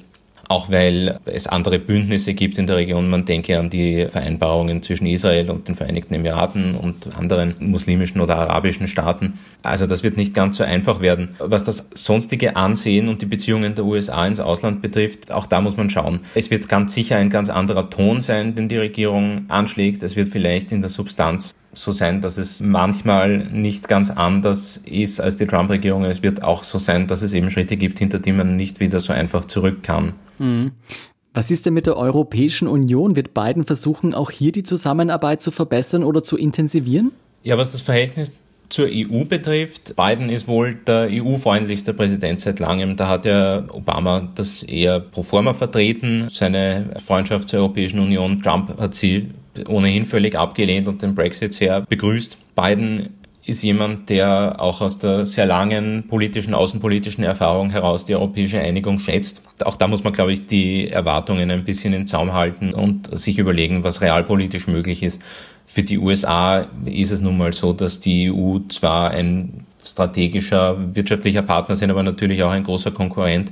auch 0.51 0.69
weil 0.69 1.19
es 1.25 1.47
andere 1.47 1.79
Bündnisse 1.79 2.33
gibt 2.33 2.57
in 2.57 2.67
der 2.67 2.75
Region. 2.75 3.09
Man 3.09 3.23
denke 3.23 3.57
an 3.57 3.69
die 3.69 4.05
Vereinbarungen 4.09 4.83
zwischen 4.83 5.07
Israel 5.07 5.49
und 5.49 5.69
den 5.69 5.75
Vereinigten 5.75 6.13
Emiraten 6.13 6.75
und 6.75 7.15
anderen 7.17 7.55
muslimischen 7.59 8.19
oder 8.19 8.35
arabischen 8.35 8.89
Staaten. 8.89 9.39
Also 9.63 9.87
das 9.87 10.03
wird 10.03 10.17
nicht 10.17 10.33
ganz 10.33 10.57
so 10.57 10.65
einfach 10.65 10.99
werden. 10.99 11.35
Was 11.39 11.63
das 11.63 11.89
sonstige 11.93 12.57
Ansehen 12.57 13.07
und 13.07 13.21
die 13.21 13.27
Beziehungen 13.27 13.75
der 13.75 13.85
USA 13.85 14.27
ins 14.27 14.41
Ausland 14.41 14.81
betrifft, 14.81 15.31
auch 15.31 15.45
da 15.45 15.61
muss 15.61 15.77
man 15.77 15.89
schauen. 15.89 16.19
Es 16.35 16.51
wird 16.51 16.67
ganz 16.67 16.93
sicher 16.93 17.15
ein 17.15 17.29
ganz 17.29 17.49
anderer 17.49 17.89
Ton 17.89 18.19
sein, 18.19 18.53
den 18.53 18.67
die 18.67 18.77
Regierung 18.77 19.45
anschlägt. 19.47 20.03
Es 20.03 20.17
wird 20.17 20.27
vielleicht 20.27 20.73
in 20.73 20.81
der 20.81 20.89
Substanz 20.89 21.55
so 21.73 21.91
sein, 21.91 22.21
dass 22.21 22.37
es 22.37 22.61
manchmal 22.61 23.37
nicht 23.37 23.87
ganz 23.87 24.09
anders 24.09 24.77
ist 24.77 25.21
als 25.21 25.37
die 25.37 25.47
Trump-Regierung. 25.47 26.05
Es 26.05 26.21
wird 26.21 26.43
auch 26.43 26.63
so 26.63 26.77
sein, 26.77 27.07
dass 27.07 27.21
es 27.21 27.33
eben 27.33 27.49
Schritte 27.49 27.77
gibt, 27.77 27.99
hinter 27.99 28.19
die 28.19 28.31
man 28.31 28.55
nicht 28.55 28.79
wieder 28.79 28.99
so 28.99 29.13
einfach 29.13 29.45
zurück 29.45 29.83
kann. 29.83 30.13
Mhm. 30.39 30.71
Was 31.33 31.49
ist 31.49 31.65
denn 31.65 31.73
mit 31.73 31.87
der 31.87 31.95
Europäischen 31.95 32.67
Union? 32.67 33.15
Wird 33.15 33.33
Biden 33.33 33.63
versuchen, 33.63 34.13
auch 34.13 34.31
hier 34.31 34.51
die 34.51 34.63
Zusammenarbeit 34.63 35.41
zu 35.41 35.51
verbessern 35.51 36.03
oder 36.03 36.23
zu 36.23 36.37
intensivieren? 36.37 37.11
Ja, 37.43 37.57
was 37.57 37.71
das 37.71 37.81
Verhältnis 37.81 38.37
zur 38.67 38.87
EU 38.89 39.25
betrifft, 39.25 39.95
Biden 39.95 40.29
ist 40.29 40.47
wohl 40.47 40.75
der 40.75 41.09
EU-freundlichste 41.11 41.93
Präsident 41.93 42.41
seit 42.41 42.59
langem. 42.59 42.95
Da 42.95 43.07
hat 43.07 43.25
ja 43.25 43.63
Obama 43.69 44.29
das 44.35 44.63
eher 44.63 44.99
pro 44.99 45.23
forma 45.23 45.53
vertreten, 45.53 46.27
seine 46.31 46.95
Freundschaft 46.99 47.49
zur 47.49 47.59
Europäischen 47.59 47.99
Union. 47.99 48.41
Trump 48.41 48.77
hat 48.79 48.95
sie 48.95 49.31
ohnehin 49.67 50.05
völlig 50.05 50.37
abgelehnt 50.37 50.87
und 50.87 51.01
den 51.01 51.15
Brexit 51.15 51.53
sehr 51.53 51.81
begrüßt. 51.81 52.37
Biden 52.55 53.09
ist 53.43 53.63
jemand, 53.63 54.09
der 54.09 54.57
auch 54.59 54.81
aus 54.81 54.99
der 54.99 55.25
sehr 55.25 55.45
langen 55.45 56.07
politischen, 56.07 56.53
außenpolitischen 56.53 57.23
Erfahrung 57.23 57.71
heraus 57.71 58.05
die 58.05 58.15
europäische 58.15 58.59
Einigung 58.59 58.99
schätzt. 58.99 59.41
Auch 59.65 59.75
da 59.75 59.87
muss 59.87 60.03
man, 60.03 60.13
glaube 60.13 60.31
ich, 60.31 60.45
die 60.45 60.89
Erwartungen 60.89 61.49
ein 61.49 61.63
bisschen 61.63 61.93
in 61.93 62.05
Zaum 62.05 62.33
halten 62.33 62.73
und 62.73 63.17
sich 63.19 63.39
überlegen, 63.39 63.83
was 63.83 64.01
realpolitisch 64.01 64.67
möglich 64.67 65.01
ist. 65.01 65.19
Für 65.65 65.83
die 65.83 65.97
USA 65.97 66.67
ist 66.85 67.11
es 67.11 67.21
nun 67.21 67.37
mal 67.37 67.53
so, 67.53 67.73
dass 67.73 67.99
die 67.99 68.31
EU 68.31 68.59
zwar 68.69 69.11
ein 69.11 69.65
strategischer 69.83 70.95
wirtschaftlicher 70.95 71.41
Partner 71.41 71.75
sind, 71.75 71.89
aber 71.89 72.03
natürlich 72.03 72.43
auch 72.43 72.51
ein 72.51 72.63
großer 72.63 72.91
Konkurrent 72.91 73.51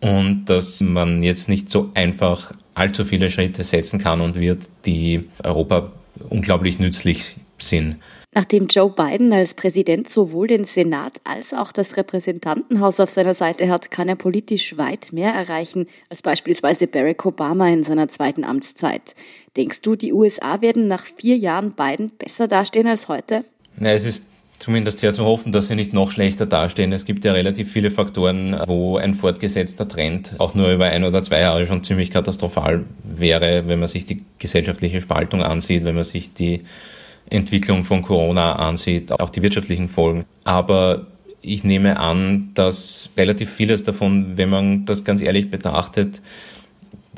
und 0.00 0.44
dass 0.46 0.80
man 0.80 1.22
jetzt 1.22 1.48
nicht 1.48 1.70
so 1.70 1.90
einfach 1.94 2.52
allzu 2.74 3.04
viele 3.04 3.30
Schritte 3.30 3.64
setzen 3.64 3.98
kann 3.98 4.20
und 4.20 4.36
wird, 4.36 4.62
die 4.86 5.28
Europa 5.42 5.92
unglaublich 6.30 6.78
nützlich 6.78 7.36
sind. 7.58 7.96
Nachdem 8.34 8.66
Joe 8.66 8.90
Biden 8.90 9.32
als 9.32 9.54
Präsident 9.54 10.10
sowohl 10.10 10.48
den 10.48 10.64
Senat 10.64 11.14
als 11.24 11.54
auch 11.54 11.72
das 11.72 11.96
Repräsentantenhaus 11.96 13.00
auf 13.00 13.10
seiner 13.10 13.34
Seite 13.34 13.68
hat, 13.68 13.90
kann 13.90 14.08
er 14.08 14.16
politisch 14.16 14.76
weit 14.76 15.12
mehr 15.12 15.32
erreichen 15.32 15.86
als 16.10 16.22
beispielsweise 16.22 16.86
Barack 16.86 17.24
Obama 17.24 17.68
in 17.68 17.84
seiner 17.84 18.08
zweiten 18.08 18.44
Amtszeit. 18.44 19.14
Denkst 19.56 19.80
du, 19.80 19.96
die 19.96 20.12
USA 20.12 20.60
werden 20.60 20.86
nach 20.86 21.06
vier 21.06 21.36
Jahren 21.36 21.72
Biden 21.72 22.12
besser 22.18 22.46
dastehen 22.46 22.86
als 22.86 23.08
heute? 23.08 23.44
Na, 23.76 23.92
es 23.92 24.04
ist 24.04 24.24
zumindest 24.58 24.98
sehr 24.98 25.12
zu 25.12 25.24
hoffen, 25.24 25.52
dass 25.52 25.68
sie 25.68 25.74
nicht 25.74 25.92
noch 25.92 26.10
schlechter 26.10 26.46
dastehen. 26.46 26.92
Es 26.92 27.04
gibt 27.04 27.24
ja 27.24 27.32
relativ 27.32 27.72
viele 27.72 27.90
Faktoren, 27.90 28.56
wo 28.66 28.96
ein 28.96 29.14
fortgesetzter 29.14 29.86
Trend 29.86 30.34
auch 30.38 30.54
nur 30.54 30.70
über 30.72 30.86
ein 30.86 31.04
oder 31.04 31.22
zwei 31.22 31.40
Jahre 31.40 31.66
schon 31.66 31.84
ziemlich 31.84 32.10
katastrophal 32.10 32.84
wäre, 33.04 33.68
wenn 33.68 33.78
man 33.78 33.88
sich 33.88 34.06
die 34.06 34.24
gesellschaftliche 34.38 35.00
Spaltung 35.00 35.42
ansieht, 35.42 35.84
wenn 35.84 35.94
man 35.94 36.04
sich 36.04 36.34
die 36.34 36.64
Entwicklung 37.30 37.84
von 37.84 38.02
Corona 38.02 38.56
ansieht, 38.56 39.12
auch 39.12 39.30
die 39.30 39.42
wirtschaftlichen 39.42 39.88
Folgen. 39.88 40.24
Aber 40.44 41.06
ich 41.40 41.62
nehme 41.62 42.00
an, 42.00 42.50
dass 42.54 43.10
relativ 43.16 43.52
vieles 43.52 43.84
davon, 43.84 44.36
wenn 44.36 44.50
man 44.50 44.84
das 44.86 45.04
ganz 45.04 45.22
ehrlich 45.22 45.50
betrachtet, 45.50 46.20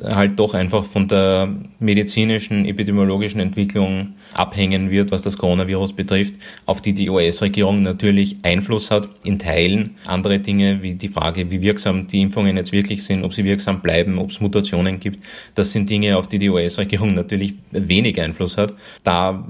halt 0.02 0.38
doch 0.38 0.54
einfach 0.54 0.84
von 0.84 1.08
der 1.08 1.48
medizinischen, 1.78 2.64
epidemiologischen 2.64 3.40
Entwicklung 3.40 4.14
abhängen 4.34 4.90
wird, 4.90 5.10
was 5.10 5.22
das 5.22 5.36
Coronavirus 5.38 5.94
betrifft, 5.94 6.34
auf 6.66 6.80
die 6.80 6.92
die 6.92 7.10
US-Regierung 7.10 7.82
natürlich 7.82 8.38
Einfluss 8.42 8.90
hat 8.90 9.08
in 9.22 9.38
Teilen. 9.38 9.96
Andere 10.06 10.38
Dinge 10.38 10.82
wie 10.82 10.94
die 10.94 11.08
Frage, 11.08 11.50
wie 11.50 11.60
wirksam 11.60 12.06
die 12.06 12.20
Impfungen 12.20 12.56
jetzt 12.56 12.72
wirklich 12.72 13.04
sind, 13.04 13.24
ob 13.24 13.34
sie 13.34 13.44
wirksam 13.44 13.80
bleiben, 13.80 14.18
ob 14.18 14.30
es 14.30 14.40
Mutationen 14.40 15.00
gibt, 15.00 15.24
das 15.54 15.72
sind 15.72 15.90
Dinge, 15.90 16.16
auf 16.16 16.28
die 16.28 16.38
die 16.38 16.50
US-Regierung 16.50 17.14
natürlich 17.14 17.54
wenig 17.70 18.20
Einfluss 18.20 18.56
hat. 18.56 18.74
Da 19.04 19.44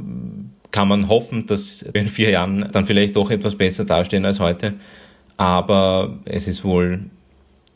kann 0.70 0.88
man 0.88 1.08
hoffen, 1.08 1.46
dass 1.46 1.84
wir 1.92 2.00
in 2.00 2.08
vier 2.08 2.30
Jahren 2.30 2.68
dann 2.72 2.86
vielleicht 2.86 3.16
doch 3.16 3.30
etwas 3.30 3.56
besser 3.56 3.84
dastehen 3.84 4.24
als 4.24 4.40
heute. 4.40 4.74
Aber 5.36 6.18
es 6.24 6.46
ist 6.46 6.64
wohl 6.64 7.00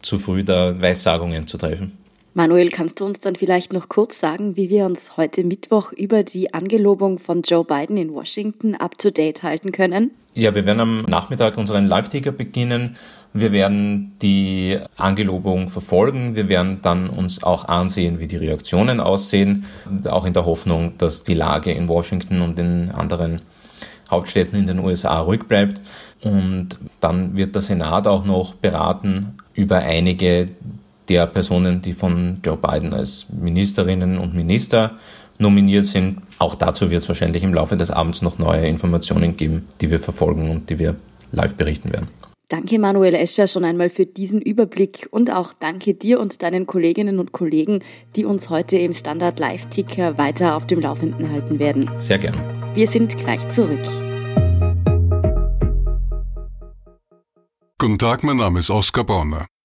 zu 0.02 0.18
früh, 0.18 0.44
da 0.44 0.80
Weissagungen 0.80 1.46
zu 1.46 1.56
treffen. 1.56 2.03
Manuel, 2.36 2.70
kannst 2.70 3.00
du 3.00 3.04
uns 3.04 3.20
dann 3.20 3.36
vielleicht 3.36 3.72
noch 3.72 3.88
kurz 3.88 4.18
sagen, 4.18 4.56
wie 4.56 4.68
wir 4.68 4.86
uns 4.86 5.16
heute 5.16 5.44
Mittwoch 5.44 5.92
über 5.92 6.24
die 6.24 6.52
Angelobung 6.52 7.20
von 7.20 7.42
Joe 7.42 7.64
Biden 7.64 7.96
in 7.96 8.12
Washington 8.12 8.74
up 8.74 8.98
to 8.98 9.10
date 9.10 9.44
halten 9.44 9.70
können? 9.70 10.10
Ja, 10.34 10.52
wir 10.52 10.66
werden 10.66 10.80
am 10.80 11.02
Nachmittag 11.02 11.56
unseren 11.56 11.86
Live-Ticker 11.86 12.32
beginnen 12.32 12.98
Wir 13.34 13.52
werden 13.52 14.16
die 14.20 14.78
Angelobung 14.96 15.68
verfolgen. 15.68 16.34
Wir 16.34 16.48
werden 16.48 16.80
dann 16.82 17.08
uns 17.08 17.44
auch 17.44 17.66
ansehen, 17.66 18.18
wie 18.18 18.26
die 18.26 18.36
Reaktionen 18.36 18.98
aussehen, 18.98 19.66
auch 20.08 20.24
in 20.24 20.32
der 20.32 20.44
Hoffnung, 20.44 20.98
dass 20.98 21.22
die 21.22 21.34
Lage 21.34 21.70
in 21.70 21.86
Washington 21.86 22.40
und 22.42 22.58
in 22.58 22.90
anderen 22.90 23.42
Hauptstädten 24.10 24.58
in 24.58 24.66
den 24.66 24.80
USA 24.80 25.20
ruhig 25.20 25.44
bleibt. 25.44 25.80
Und 26.22 26.78
dann 26.98 27.36
wird 27.36 27.54
der 27.54 27.62
Senat 27.62 28.08
auch 28.08 28.24
noch 28.24 28.54
beraten 28.54 29.36
über 29.54 29.78
einige 29.78 30.48
der 31.08 31.26
Personen, 31.26 31.80
die 31.82 31.92
von 31.92 32.38
Joe 32.44 32.56
Biden 32.56 32.92
als 32.92 33.26
Ministerinnen 33.30 34.18
und 34.18 34.34
Minister 34.34 34.98
nominiert 35.38 35.86
sind. 35.86 36.18
Auch 36.38 36.54
dazu 36.54 36.90
wird 36.90 37.02
es 37.02 37.08
wahrscheinlich 37.08 37.42
im 37.42 37.54
Laufe 37.54 37.76
des 37.76 37.90
Abends 37.90 38.22
noch 38.22 38.38
neue 38.38 38.66
Informationen 38.66 39.36
geben, 39.36 39.66
die 39.80 39.90
wir 39.90 39.98
verfolgen 39.98 40.50
und 40.50 40.70
die 40.70 40.78
wir 40.78 40.96
live 41.32 41.54
berichten 41.54 41.92
werden. 41.92 42.08
Danke 42.48 42.78
Manuel 42.78 43.14
Escher 43.14 43.48
schon 43.48 43.64
einmal 43.64 43.88
für 43.88 44.04
diesen 44.04 44.40
Überblick 44.40 45.08
und 45.10 45.32
auch 45.32 45.54
danke 45.54 45.94
dir 45.94 46.20
und 46.20 46.42
deinen 46.42 46.66
Kolleginnen 46.66 47.18
und 47.18 47.32
Kollegen, 47.32 47.80
die 48.16 48.26
uns 48.26 48.50
heute 48.50 48.76
im 48.76 48.92
Standard 48.92 49.38
Live-Ticker 49.38 50.18
weiter 50.18 50.54
auf 50.54 50.66
dem 50.66 50.80
Laufenden 50.80 51.32
halten 51.32 51.58
werden. 51.58 51.90
Sehr 51.98 52.18
gern. 52.18 52.38
Wir 52.74 52.86
sind 52.86 53.16
gleich 53.16 53.48
zurück. 53.48 53.80
Guten 57.78 57.98
Tag, 57.98 58.22
mein 58.22 58.36
Name 58.36 58.60
ist 58.60 58.70
Oskar 58.70 59.04
Bonner. 59.04 59.46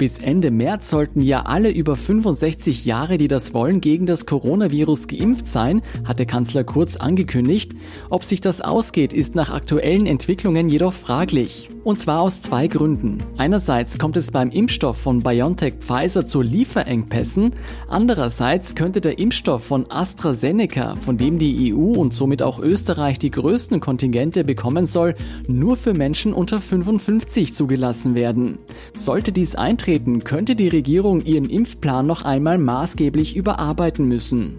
Bis 0.00 0.18
Ende 0.18 0.50
März 0.50 0.88
sollten 0.88 1.20
ja 1.20 1.42
alle 1.42 1.70
über 1.70 1.94
65 1.94 2.86
Jahre, 2.86 3.18
die 3.18 3.28
das 3.28 3.52
wollen, 3.52 3.82
gegen 3.82 4.06
das 4.06 4.24
Coronavirus 4.24 5.08
geimpft 5.08 5.46
sein, 5.46 5.82
hatte 6.06 6.24
Kanzler 6.24 6.64
Kurz 6.64 6.96
angekündigt. 6.96 7.72
Ob 8.08 8.24
sich 8.24 8.40
das 8.40 8.62
ausgeht, 8.62 9.12
ist 9.12 9.34
nach 9.34 9.50
aktuellen 9.50 10.06
Entwicklungen 10.06 10.70
jedoch 10.70 10.94
fraglich. 10.94 11.68
Und 11.84 11.98
zwar 11.98 12.20
aus 12.20 12.40
zwei 12.40 12.66
Gründen. 12.66 13.22
Einerseits 13.36 13.98
kommt 13.98 14.16
es 14.16 14.30
beim 14.30 14.50
Impfstoff 14.50 14.96
von 14.96 15.22
BioNTech 15.22 15.74
Pfizer 15.80 16.24
zu 16.24 16.40
Lieferengpässen. 16.40 17.50
Andererseits 17.86 18.74
könnte 18.74 19.02
der 19.02 19.18
Impfstoff 19.18 19.64
von 19.64 19.90
AstraZeneca, 19.90 20.96
von 20.96 21.18
dem 21.18 21.38
die 21.38 21.74
EU 21.74 21.98
und 21.98 22.14
somit 22.14 22.42
auch 22.42 22.58
Österreich 22.58 23.18
die 23.18 23.30
größten 23.30 23.80
Kontingente 23.80 24.44
bekommen 24.44 24.86
soll, 24.86 25.14
nur 25.46 25.76
für 25.76 25.92
Menschen 25.92 26.32
unter 26.32 26.58
55 26.58 27.54
zugelassen 27.54 28.14
werden. 28.14 28.58
Sollte 28.94 29.32
dies 29.32 29.54
eintreten, 29.54 29.89
könnte 30.24 30.54
die 30.54 30.68
Regierung 30.68 31.20
ihren 31.22 31.50
Impfplan 31.50 32.06
noch 32.06 32.24
einmal 32.24 32.58
maßgeblich 32.58 33.36
überarbeiten 33.36 34.06
müssen. 34.06 34.58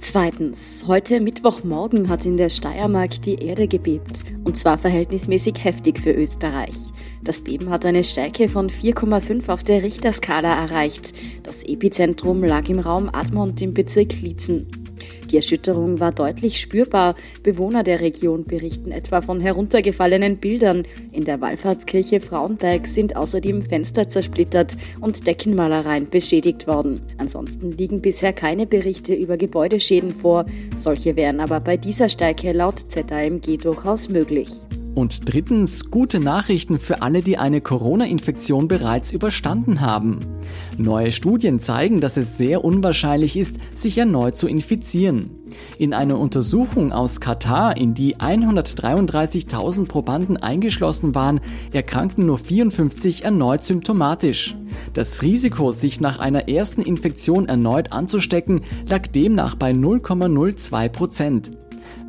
Zweitens, 0.00 0.84
heute 0.86 1.20
Mittwochmorgen 1.20 2.08
hat 2.08 2.24
in 2.24 2.36
der 2.36 2.50
Steiermark 2.50 3.20
die 3.22 3.34
Erde 3.34 3.66
gebebt, 3.66 4.24
und 4.44 4.56
zwar 4.56 4.78
verhältnismäßig 4.78 5.62
heftig 5.62 5.98
für 5.98 6.12
Österreich. 6.12 6.76
Das 7.24 7.40
Beben 7.40 7.70
hat 7.70 7.84
eine 7.84 8.04
Stärke 8.04 8.48
von 8.48 8.70
4,5 8.70 9.48
auf 9.48 9.64
der 9.64 9.82
Richterskala 9.82 10.54
erreicht. 10.54 11.12
Das 11.42 11.64
Epizentrum 11.64 12.44
lag 12.44 12.68
im 12.68 12.78
Raum 12.78 13.10
Admont 13.12 13.60
im 13.60 13.74
Bezirk 13.74 14.20
Liezen. 14.20 14.87
Die 15.30 15.36
Erschütterung 15.36 16.00
war 16.00 16.12
deutlich 16.12 16.60
spürbar. 16.60 17.14
Bewohner 17.42 17.82
der 17.82 18.00
Region 18.00 18.44
berichten 18.44 18.92
etwa 18.92 19.20
von 19.20 19.40
heruntergefallenen 19.40 20.38
Bildern. 20.38 20.84
In 21.12 21.24
der 21.24 21.40
Wallfahrtskirche 21.40 22.20
Frauenberg 22.20 22.86
sind 22.86 23.16
außerdem 23.16 23.62
Fenster 23.62 24.08
zersplittert 24.08 24.76
und 25.00 25.26
Deckenmalereien 25.26 26.08
beschädigt 26.08 26.66
worden. 26.66 27.02
Ansonsten 27.18 27.72
liegen 27.72 28.00
bisher 28.00 28.32
keine 28.32 28.66
Berichte 28.66 29.14
über 29.14 29.36
Gebäudeschäden 29.36 30.14
vor. 30.14 30.46
Solche 30.76 31.16
wären 31.16 31.40
aber 31.40 31.60
bei 31.60 31.76
dieser 31.76 32.08
Stärke 32.08 32.52
laut 32.52 32.80
ZAMG 32.90 33.58
durchaus 33.58 34.08
möglich. 34.08 34.48
Und 34.98 35.32
drittens 35.32 35.92
gute 35.92 36.18
Nachrichten 36.18 36.80
für 36.80 37.02
alle, 37.02 37.22
die 37.22 37.38
eine 37.38 37.60
Corona-Infektion 37.60 38.66
bereits 38.66 39.12
überstanden 39.12 39.80
haben. 39.80 40.26
Neue 40.76 41.12
Studien 41.12 41.60
zeigen, 41.60 42.00
dass 42.00 42.16
es 42.16 42.36
sehr 42.36 42.64
unwahrscheinlich 42.64 43.36
ist, 43.36 43.58
sich 43.76 43.96
erneut 43.96 44.36
zu 44.36 44.48
infizieren. 44.48 45.30
In 45.78 45.94
einer 45.94 46.18
Untersuchung 46.18 46.90
aus 46.90 47.20
Katar, 47.20 47.76
in 47.76 47.94
die 47.94 48.16
133.000 48.16 49.86
Probanden 49.86 50.36
eingeschlossen 50.36 51.14
waren, 51.14 51.42
erkrankten 51.72 52.26
nur 52.26 52.38
54 52.38 53.24
erneut 53.24 53.62
symptomatisch. 53.62 54.56
Das 54.94 55.22
Risiko, 55.22 55.70
sich 55.70 56.00
nach 56.00 56.18
einer 56.18 56.48
ersten 56.48 56.82
Infektion 56.82 57.46
erneut 57.46 57.92
anzustecken, 57.92 58.62
lag 58.90 59.06
demnach 59.06 59.54
bei 59.54 59.70
0,02 59.70 60.88
Prozent. 60.88 61.52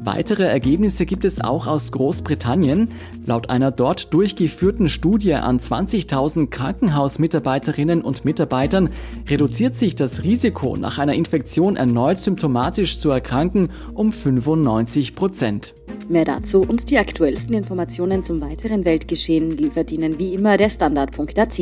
Weitere 0.02 0.44
Ergebnisse 0.44 1.06
gibt 1.06 1.26
es 1.26 1.42
auch 1.42 1.68
aus 1.68 1.92
Großbritannien. 1.92 2.90
Laut 3.26 3.50
einer 3.50 3.70
dort 3.70 4.14
durchgeführten 4.14 4.88
Studie 4.88 5.34
an 5.34 5.60
20.000 5.60 6.50
Krankenhausmitarbeiterinnen 6.50 8.02
und 8.02 8.24
Mitarbeitern 8.24 8.90
reduziert 9.28 9.76
sich 9.76 9.96
das 9.96 10.24
Risiko, 10.24 10.78
nach 10.78 11.00
einer 11.00 11.14
Infektion 11.14 11.76
erneut 11.76 12.20
symptomatisch 12.20 13.00
zu 13.00 13.10
erkranken, 13.10 13.72
um 13.94 14.14
95 14.14 15.16
Prozent. 15.16 15.74
Mehr 16.08 16.26
dazu 16.26 16.62
und 16.62 16.90
die 16.90 16.98
aktuellsten 16.98 17.54
Informationen 17.54 18.24
zum 18.24 18.42
weiteren 18.42 18.86
Weltgeschehen 18.86 19.52
liefert 19.52 19.92
Ihnen 19.92 20.18
wie 20.18 20.34
immer 20.34 20.56
der 20.56 20.70
Standard.at. 20.70 21.60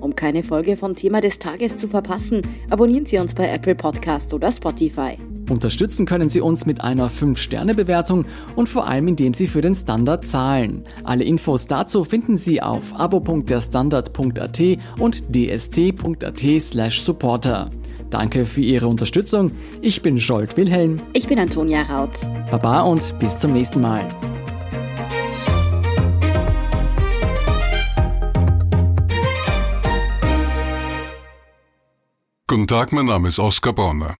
Um 0.00 0.14
keine 0.14 0.42
Folge 0.42 0.76
von 0.76 0.94
Thema 0.94 1.20
des 1.22 1.38
Tages 1.38 1.76
zu 1.76 1.88
verpassen, 1.88 2.42
abonnieren 2.68 3.06
Sie 3.06 3.18
uns 3.18 3.34
bei 3.34 3.48
Apple 3.48 3.74
Podcast 3.74 4.34
oder 4.34 4.52
Spotify. 4.52 5.16
Unterstützen 5.50 6.06
können 6.06 6.28
Sie 6.28 6.40
uns 6.40 6.64
mit 6.64 6.80
einer 6.80 7.10
5-Sterne-Bewertung 7.10 8.24
und 8.54 8.68
vor 8.68 8.86
allem 8.86 9.08
indem 9.08 9.34
Sie 9.34 9.48
für 9.48 9.60
den 9.60 9.74
Standard 9.74 10.24
zahlen. 10.24 10.84
Alle 11.02 11.24
Infos 11.24 11.66
dazu 11.66 12.04
finden 12.04 12.36
Sie 12.36 12.62
auf 12.62 12.98
abo.derstandard.at 12.98 14.60
und 14.98 15.34
dst.at 15.34 16.60
slash 16.60 17.02
supporter. 17.02 17.70
Danke 18.10 18.44
für 18.44 18.60
Ihre 18.60 18.86
Unterstützung. 18.86 19.52
Ich 19.82 20.02
bin 20.02 20.18
Scholt 20.18 20.56
Wilhelm. 20.56 21.00
Ich 21.12 21.26
bin 21.26 21.38
Antonia 21.38 21.82
Raut. 21.82 22.20
Baba 22.50 22.82
und 22.82 23.18
bis 23.18 23.38
zum 23.38 23.52
nächsten 23.52 23.80
Mal. 23.80 24.08
Guten 32.46 32.66
Tag, 32.66 32.92
mein 32.92 33.06
Name 33.06 33.28
ist 33.28 33.38
Oskar 33.38 33.72
Bonner. 33.72 34.19